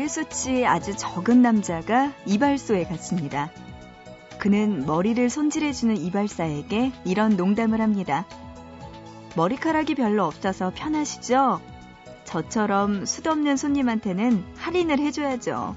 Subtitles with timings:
[0.00, 3.50] 머리 숱이 아주 적은 남자가 이발소에 갔습니다.
[4.38, 8.24] 그는 머리를 손질해주는 이발사에게 이런 농담을 합니다.
[9.36, 11.60] 머리카락이 별로 없어서 편하시죠?
[12.24, 15.76] 저처럼 숱없는 손님한테는 할인을 해줘야죠.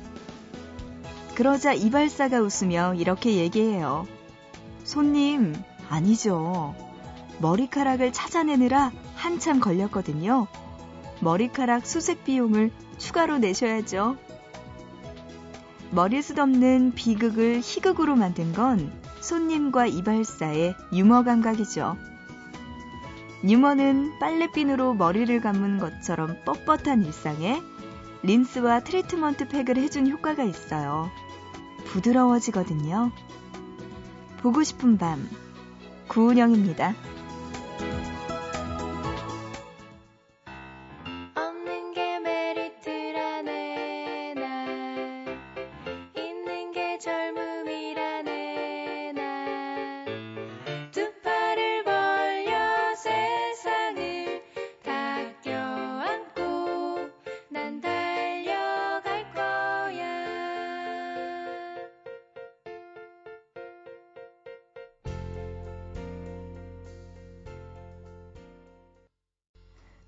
[1.35, 4.07] 그러자 이발사가 웃으며 이렇게 얘기해요.
[4.85, 5.53] 손님,
[5.89, 6.75] 아니죠.
[7.39, 10.47] 머리카락을 찾아내느라 한참 걸렸거든요.
[11.19, 12.71] 머리카락 수색 비용을
[13.03, 14.17] 추가로 내셔야죠.
[15.91, 21.97] 머리숱 없는 비극을 희극으로 만든 건 손님과 이발사의 유머 감각이죠.
[23.43, 27.61] 유머는 빨래핀으로 머리를 감은 것처럼 뻣뻣한 일상에
[28.23, 31.11] 린스와 트리트먼트 팩을 해준 효과가 있어요.
[31.87, 33.11] 부드러워지거든요.
[34.37, 35.29] 보고 싶은 밤,
[36.07, 36.93] 구은영입니다.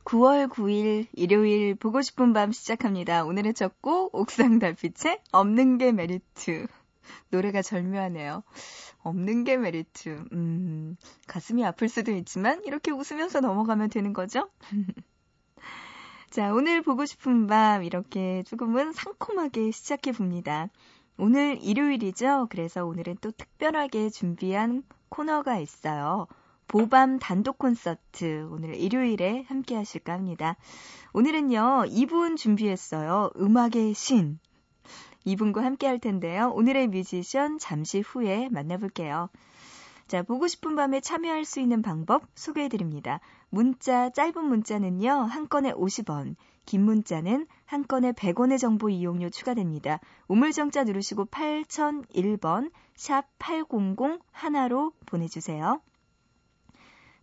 [0.05, 3.25] (9월 9일) 일요일 보고 싶은 밤 시작합니다.
[3.25, 6.67] 오늘의 첫 곡 옥상 달빛의 없는 게 메리트
[7.31, 8.43] 노래가 절묘하네요.
[9.03, 10.95] 없는 게 메리트 음,
[11.27, 14.49] 가슴이 아플 수도 있지만 이렇게 웃으면서 넘어가면 되는 거죠?
[16.29, 20.69] 자, 오늘 보고 싶은 밤 이렇게 조금은 상콤하게 시작해 봅니다.
[21.17, 22.47] 오늘 일요일이죠.
[22.49, 26.27] 그래서 오늘은 또 특별하게 준비한 코너가 있어요.
[26.67, 30.55] 보밤 단독 콘서트 오늘 일요일에 함께 하실까 합니다.
[31.13, 33.31] 오늘은요, 2분 준비했어요.
[33.37, 34.39] 음악의 신.
[35.25, 36.51] 2분과 함께 할 텐데요.
[36.55, 39.29] 오늘의 뮤지션 잠시 후에 만나볼게요.
[40.07, 43.19] 자, 보고 싶은 밤에 참여할 수 있는 방법 소개해 드립니다.
[43.49, 49.99] 문자, 짧은 문자는요, 한 건에 50원, 긴 문자는 한 건에 100원의 정보 이용료 추가됩니다.
[50.27, 55.81] 우물정자 누르시고 8001번, 샵 800 하나로 보내주세요.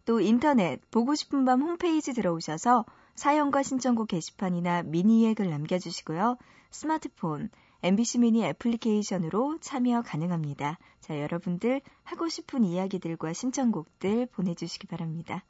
[0.05, 6.37] 또 인터넷 보고 싶은 밤 홈페이지 들어오셔서 사연과 신청곡 게시판이나 미니에 글 남겨주시고요.
[6.71, 7.51] 스마트폰,
[7.83, 10.79] MBC 미니 애플리케이션으로 참여 가능합니다.
[11.01, 15.45] 자, 여러분들 하고 싶은 이야기들과 신청곡들 보내주시기 바랍니다.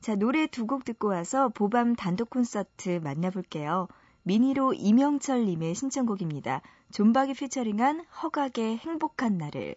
[0.00, 3.88] 자, 노래 두 곡 듣고 와서 보밤 단독 콘서트 만나볼게요.
[4.22, 6.62] 미니로 이명철님의 신청곡입니다.
[6.92, 9.74] 존박이 피처링한 허각의 행복한 날을.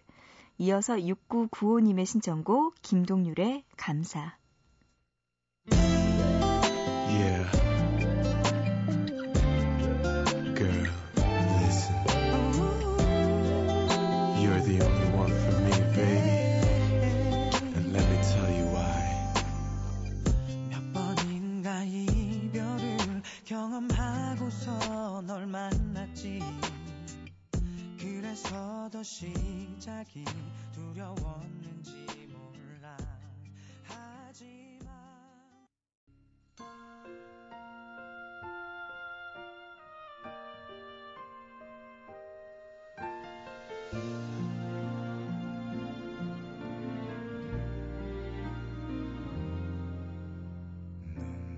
[0.64, 4.38] 이어서 6995님의 신청곡 김동률의 감사.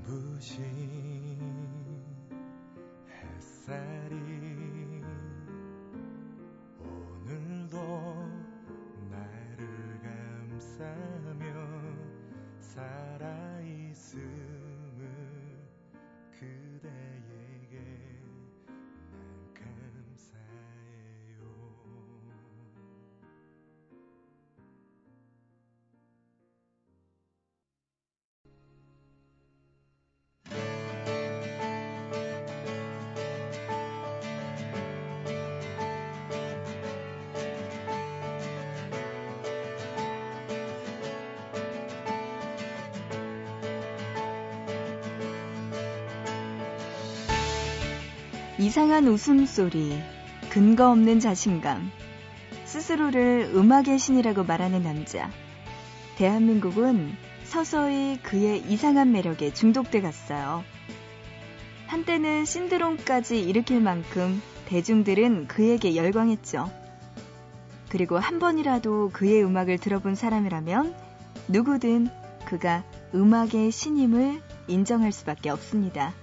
[0.06, 0.64] 눈부신
[3.10, 3.93] 햇살
[48.64, 50.02] 이상한 웃음소리,
[50.50, 51.92] 근거 없는 자신감,
[52.64, 55.30] 스스로를 음악의 신이라고 말하는 남자.
[56.16, 57.12] 대한민국은
[57.44, 60.64] 서서히 그의 이상한 매력에 중독돼 갔어요.
[61.88, 66.72] 한때는 신드롬까지 일으킬 만큼 대중들은 그에게 열광했죠.
[67.90, 70.96] 그리고 한 번이라도 그의 음악을 들어본 사람이라면
[71.50, 72.08] 누구든
[72.46, 76.14] 그가 음악의 신임을 인정할 수밖에 없습니다.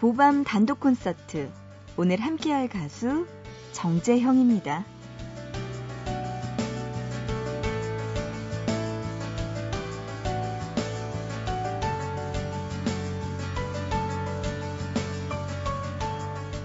[0.00, 1.50] 보밤 단독 콘서트
[1.98, 3.26] 오늘 함께할 가수
[3.72, 4.86] 정재형입니다.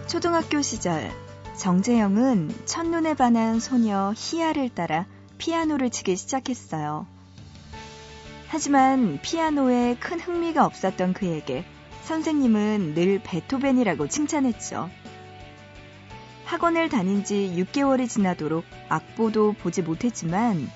[0.08, 1.12] 초등학교 시절
[1.58, 5.06] 정재영은 첫눈에 반한 소녀 희아를 따라
[5.40, 7.06] 피아노를 치기 시작했어요.
[8.48, 11.66] 하지만 피아노에 큰 흥미가 없었던 그에게
[12.06, 14.92] 선생님은 늘 베토벤이라고 칭찬했죠.
[16.46, 20.70] 학원을 다닌 지 6개월이 지나도록 악보도 보지 못했지만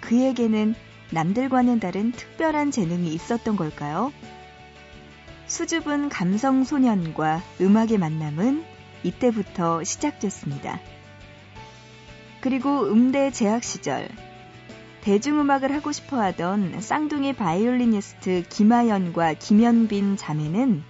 [0.00, 0.74] 그에게는
[1.12, 4.12] 남들과는 다른 특별한 재능이 있었던 걸까요?
[5.46, 8.62] 수줍은 감성 소년과 음악의 만남은
[9.02, 10.78] 이때부터 시작됐습니다.
[12.42, 14.08] 그리고 음대 재학 시절
[15.06, 20.82] 대중음악을 하고 싶어 하던 쌍둥이 바이올리니스트 김하연과 김현빈 자매는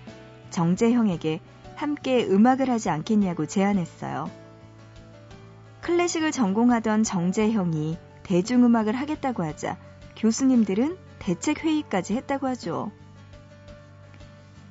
[0.49, 1.41] 정재형에게
[1.75, 4.31] 함께 음악을 하지 않겠냐고 제안했어요.
[5.83, 9.77] 클래식을 전공하던 정재형이 대중음악을 하겠다고 하자
[10.17, 12.93] 교수님들은 대책회의까지 했다고 하죠.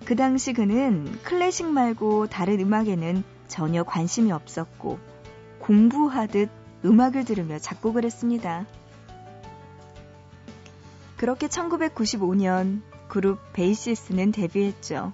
[0.06, 4.98] 그 당시 그는 클래식 말고 다른 음악에는 전혀 관심이 없었고
[5.60, 6.50] 공부하듯
[6.84, 8.66] 음악을 들으며 작곡을 했습니다.
[11.18, 15.14] 그렇게 1995년 그룹 베이시스는 데뷔했죠.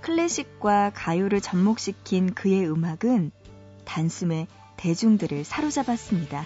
[0.00, 3.32] 클래식과 가요를 접목시킨 그의 음악은
[3.84, 4.46] 단숨에
[4.76, 6.44] 대중들을 사로잡았습니다.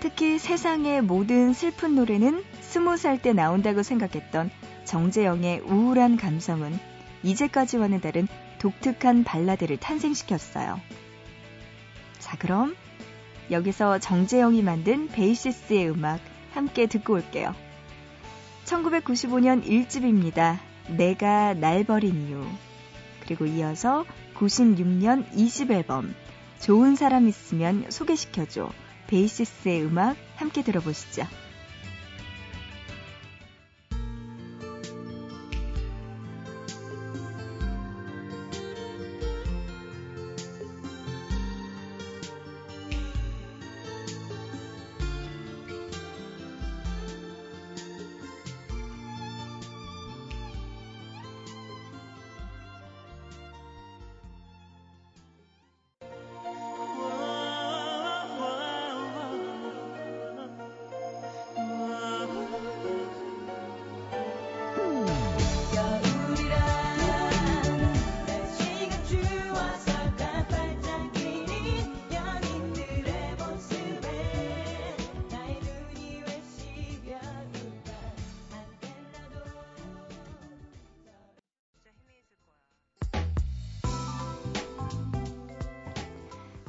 [0.00, 4.50] 특히 세상의 모든 슬픈 노래는 스무 살 때 나온다고 생각했던
[4.84, 6.78] 정재영의 우울한 감성은
[7.22, 8.28] 이제까지와는 다른
[8.58, 10.80] 독특한 발라드를 탄생시켰어요.
[12.18, 12.76] 자, 그럼
[13.50, 16.20] 여기서 정재영이 만든 베이시스의 음악
[16.56, 17.54] 함께 듣고 올게요.
[18.64, 20.58] 1995년 1집입니다.
[20.88, 22.44] 내가 날 버린 이유.
[23.20, 24.04] 그리고 이어서
[24.34, 26.14] 96년 20앨범
[26.60, 28.70] 좋은 사람 있으면 소개시켜줘.
[29.06, 31.26] 베이시스의 음악 함께 들어보시죠.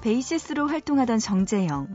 [0.08, 1.90] 베이시스로 활동하던 정재영.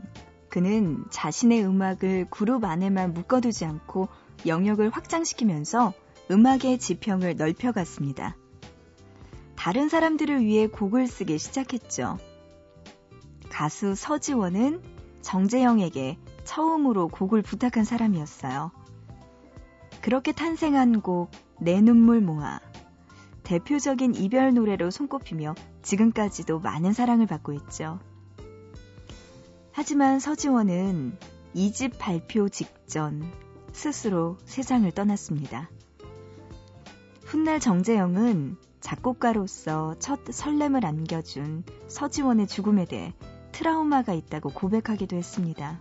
[0.47, 4.07] 그는 자신의 음악을 그룹 안에만 묶어두지 않고
[4.45, 5.93] 영역을 확장시키면서
[6.29, 8.37] 음악의 지평을 넓혀갔습니다.
[9.55, 12.19] 다른 사람들을 위해 곡을 쓰기 시작했죠.
[13.49, 14.83] 가수 서지원은
[15.23, 18.69] 정재영에게 처음으로 곡을 부탁한 사람이었어요.
[20.01, 22.59] 그렇게 탄생한 곡, 내 눈물 모아.
[23.43, 27.99] 대표적인 이별 노래로 손꼽히며 지금까지도 많은 사랑을 받고 있죠.
[29.71, 31.17] 하지만 서지원은
[31.53, 33.23] 이집 발표 직전
[33.71, 35.69] 스스로 세상을 떠났습니다.
[37.25, 43.13] 훗날 정재영은 작곡가로서 첫 설렘을 안겨준 서지원의 죽음에 대해
[43.51, 45.79] 트라우마가 있다고 고백하기도 했습니다.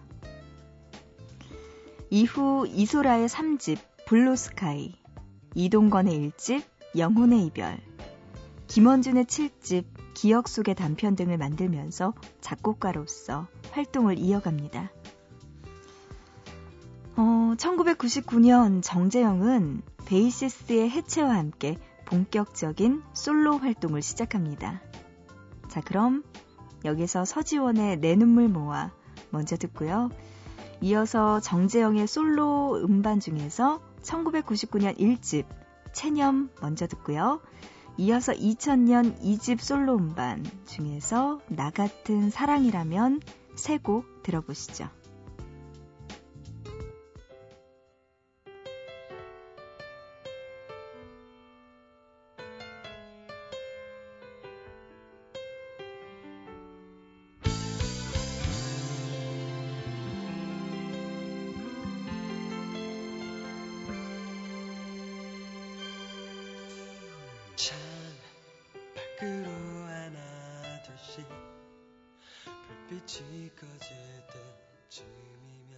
[2.10, 4.94] 이후 이소라의 3집 블루스카이,
[5.54, 6.62] 이동건의 1집
[6.96, 7.78] 영혼의 이별,
[8.68, 14.90] 김원준의 7집 기억 속의 단편 등을 만들면서 작곡가로서 활동을 이어갑니다.
[17.16, 24.82] 어, 1999년 정재영은 베이시스의 해체와 함께 본격적인 솔로 활동을 시작합니다.
[25.68, 26.22] 자, 그럼
[26.84, 28.90] 여기서 서지원의 내 눈물 모아
[29.30, 30.10] 먼저 듣고요.
[30.82, 35.46] 이어서 정재영의 솔로 음반 중에서 1999년 1집
[35.92, 37.40] 체념 먼저 듣고요.
[37.98, 43.20] 이어서 2000년 2집 솔로 음반 중에서 나 같은 사랑이라면
[43.54, 44.88] 세 곡 들어보시죠.
[72.92, 73.88] 빛이 꺼질
[74.90, 75.72] 때쯤이면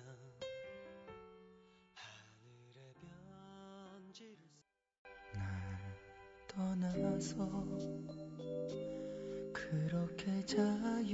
[1.94, 4.36] 하늘의 편지를
[5.32, 5.40] 날
[6.48, 7.38] 떠나서
[9.52, 11.04] 그렇게 자유롭다면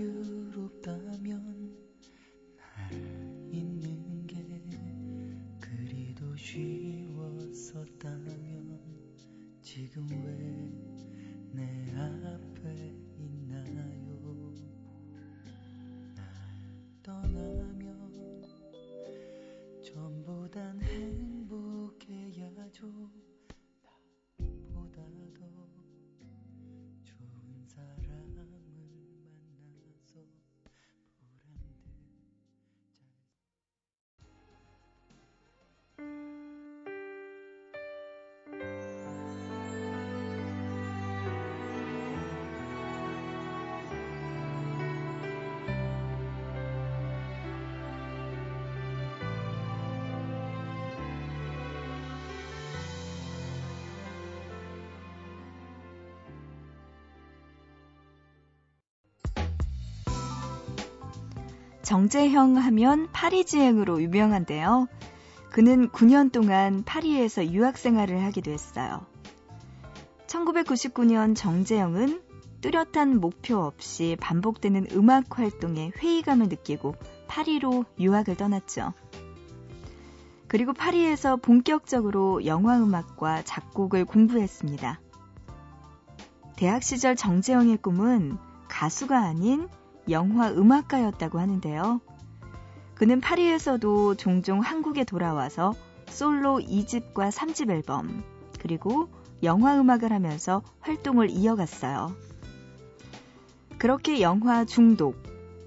[61.90, 64.86] 정재형 하면 파리지행으로 유명한데요.
[65.50, 69.04] 그는 9년 동안 파리에서 유학 생활을 하기도 했어요.
[70.28, 72.22] 1999년 정재영은
[72.60, 76.94] 뚜렷한 목표 없이 반복되는 음악 활동에 회의감을 느끼고
[77.26, 78.92] 파리로 유학을 떠났죠.
[80.46, 85.00] 그리고 파리에서 본격적으로 영화 음악과 작곡을 공부했습니다.
[86.54, 89.68] 대학 시절 정재영의 꿈은 가수가 아닌
[90.10, 92.00] 영화 음악가였다고 하는데요.
[92.94, 95.74] 그는 파리에서도 종종 한국에 돌아와서
[96.08, 98.22] 솔로 2집과 3집 앨범,
[98.60, 99.08] 그리고
[99.42, 102.14] 영화 음악을 하면서 활동을 이어갔어요.
[103.78, 105.22] 그렇게 영화 중독,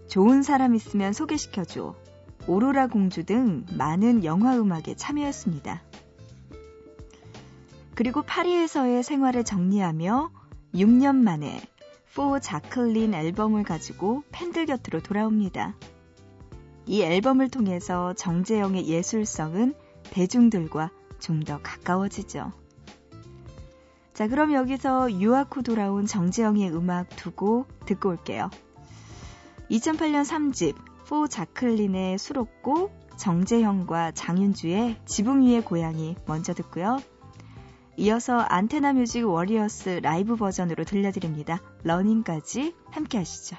[0.07, 1.95] 좋은 사람 있으면 소개시켜줘,
[2.45, 5.81] 오로라 공주 등 많은 영화 음악에 참여했습니다.
[7.95, 10.29] 그리고 파리에서의 생활을 정리하며
[10.75, 11.61] 6년 만에
[12.15, 15.75] 포 자클린 앨범을 가지고 팬들 곁으로 돌아옵니다.
[16.85, 19.73] 이 앨범을 통해서 정재영의 예술성은
[20.11, 22.51] 대중들과 좀 더 가까워지죠.
[24.13, 28.49] 자, 그럼 여기서 유학 후 돌아온 정재영의 음악 두고 듣고 올게요.
[29.71, 30.75] 2008년 3집
[31.07, 36.99] 포 자클린의 수록곡 정재형과 장윤주의 지붕 위의 고양이 먼저 듣고요.
[37.97, 41.61] 이어서 안테나 뮤직 워리어스 라이브 버전으로 들려드립니다.
[41.83, 43.55] 러닝까지 함께 하시죠.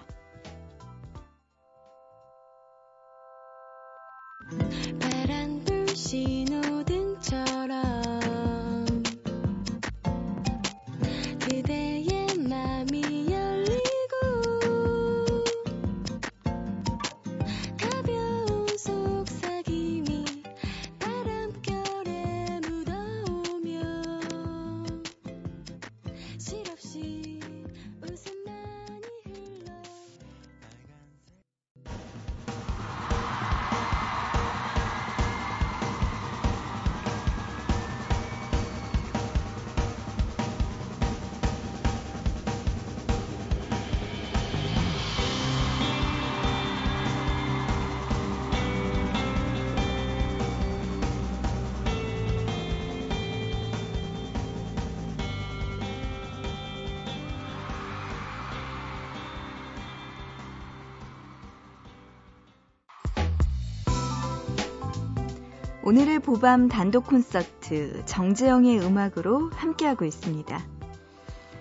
[65.87, 70.59] 오늘의 보밤 단독 콘서트 정재영의 음악으로 함께하고 있습니다.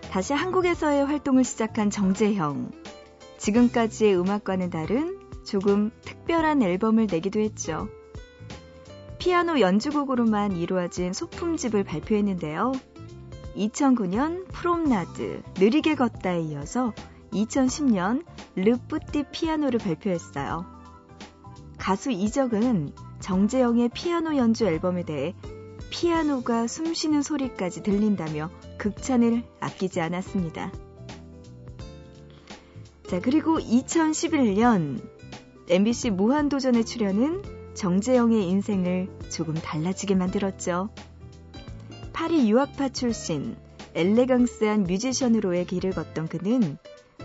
[0.09, 2.71] 다시 한국에서의 활동을 시작한 정재형.
[3.37, 7.89] 지금까지의 음악과는 다른 조금 특별한 앨범을 내기도 했죠.
[9.19, 12.71] 피아노 연주곡으로만 이루어진 소품집을 발표했는데요.
[13.57, 16.93] 2009년 프롬나드 느리게 걷다에 이어서
[17.33, 18.23] 2010년
[18.55, 20.65] 르뿌띠 피아노를 발표했어요.
[21.77, 25.33] 가수 이적은 정재영의 피아노 연주 앨범에 대해
[25.89, 30.73] 피아노가 숨쉬는 소리까지 들린다며 극찬을 아끼지 않았습니다.
[33.07, 35.01] 자, 그리고 2011년
[35.69, 37.43] MBC 무한도전에 출연은
[37.75, 40.89] 정재영의 인생을 조금 달라지게 만들었죠.
[42.11, 43.55] 파리 유학파 출신,
[43.95, 46.77] 엘레강스한 뮤지션으로의 길을 걷던 그는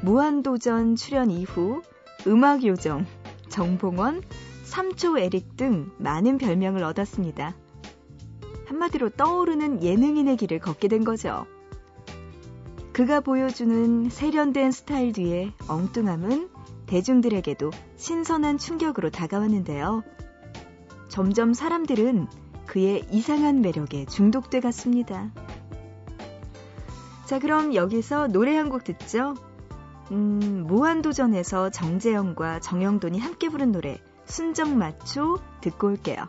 [0.03, 1.83] 무한도전 출연 이후
[2.25, 3.05] 음악요정,
[3.49, 4.23] 정봉원,
[4.69, 7.57] 삼초 에릭 등 많은 별명을 얻었습니다.
[8.67, 11.47] 한마디로 떠오르는 예능인의 길을 걷게 된 거죠.
[12.93, 16.51] 그가 보여주는 세련된 스타일 뒤에 엉뚱함은
[16.87, 20.03] 대중들에게도 신선한 충격으로 다가왔는데요.
[21.09, 22.27] 점점 사람들은
[22.67, 25.31] 그의 이상한 매력에 중독돼 갔습니다.
[27.25, 29.35] 자, 그럼 여기서 노래 한 곡 듣죠?
[30.11, 33.99] 음, 무한도전에서 정재영과 정영돈이 함께 부른 노래
[34.29, 36.29] 순정 마초 듣고 올게요.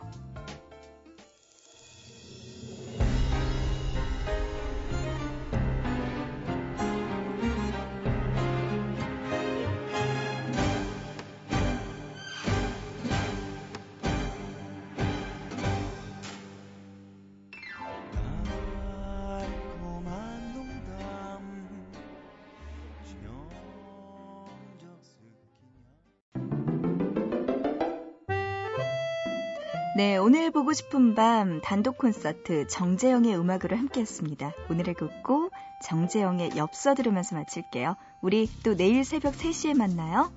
[29.96, 34.54] 네, 오늘 보고 싶은 밤 단독 콘서트 정재영의 음악으로 함께 했습니다.
[34.70, 35.50] 오늘의 곡고
[35.84, 37.96] 정재영의 엽서 들으면서 마칠게요.
[38.22, 40.32] 우리 또 내일 새벽 3시에 만나요.